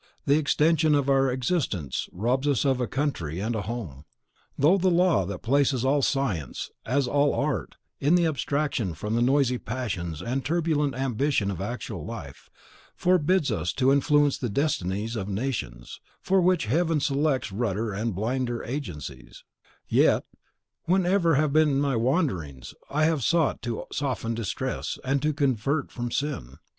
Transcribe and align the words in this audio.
the 0.25 0.39
extension 0.39 0.95
of 0.95 1.11
our 1.11 1.29
existence 1.31 2.09
robs 2.11 2.47
us 2.47 2.65
of 2.65 2.81
a 2.81 2.87
country 2.87 3.39
and 3.39 3.53
a 3.55 3.61
home; 3.61 4.03
though 4.57 4.75
the 4.79 4.89
law 4.89 5.27
that 5.27 5.43
places 5.43 5.85
all 5.85 6.01
science, 6.01 6.71
as 6.87 7.07
all 7.07 7.35
art, 7.35 7.75
in 7.99 8.15
the 8.15 8.25
abstraction 8.25 8.95
from 8.95 9.15
the 9.15 9.21
noisy 9.21 9.59
passions 9.59 10.19
and 10.19 10.43
turbulent 10.43 10.95
ambition 10.95 11.51
of 11.51 11.61
actual 11.61 12.03
life, 12.03 12.49
forbids 12.95 13.51
us 13.51 13.71
to 13.71 13.91
influence 13.91 14.39
the 14.39 14.49
destinies 14.49 15.15
of 15.15 15.29
nations, 15.29 15.99
for 16.19 16.41
which 16.41 16.65
Heaven 16.65 16.99
selects 16.99 17.51
ruder 17.51 17.93
and 17.93 18.15
blinder 18.15 18.63
agencies; 18.63 19.43
yet, 19.87 20.25
wherever 20.85 21.35
have 21.35 21.53
been 21.53 21.79
my 21.79 21.95
wanderings, 21.95 22.73
I 22.89 23.05
have 23.05 23.21
sought 23.23 23.61
to 23.61 23.85
soften 23.91 24.33
distress, 24.33 24.97
and 25.03 25.21
to 25.21 25.31
convert 25.31 25.91
from 25.91 26.09
sin. 26.09 26.55